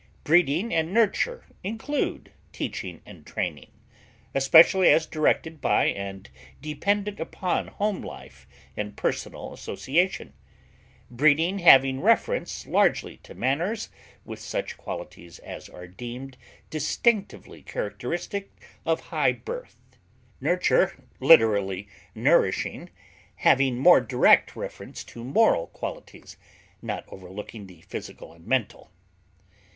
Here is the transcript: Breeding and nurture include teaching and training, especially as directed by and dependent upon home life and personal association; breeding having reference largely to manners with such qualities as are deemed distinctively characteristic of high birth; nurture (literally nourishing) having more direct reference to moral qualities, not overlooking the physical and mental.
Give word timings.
Breeding 0.23 0.73
and 0.73 0.91
nurture 0.95 1.45
include 1.63 2.31
teaching 2.51 3.01
and 3.05 3.23
training, 3.23 3.69
especially 4.33 4.89
as 4.89 5.05
directed 5.05 5.61
by 5.61 5.89
and 5.89 6.27
dependent 6.59 7.19
upon 7.19 7.67
home 7.67 8.01
life 8.01 8.47
and 8.75 8.97
personal 8.97 9.53
association; 9.53 10.33
breeding 11.11 11.59
having 11.59 12.01
reference 12.01 12.65
largely 12.65 13.17
to 13.17 13.35
manners 13.35 13.89
with 14.25 14.39
such 14.39 14.75
qualities 14.75 15.37
as 15.37 15.69
are 15.69 15.85
deemed 15.85 16.35
distinctively 16.71 17.61
characteristic 17.61 18.49
of 18.87 18.99
high 19.13 19.31
birth; 19.33 19.75
nurture 20.39 20.95
(literally 21.19 21.87
nourishing) 22.15 22.89
having 23.35 23.77
more 23.77 24.01
direct 24.01 24.55
reference 24.55 25.03
to 25.03 25.23
moral 25.23 25.67
qualities, 25.67 26.37
not 26.81 27.05
overlooking 27.09 27.67
the 27.67 27.81
physical 27.81 28.33
and 28.33 28.47
mental. 28.47 28.89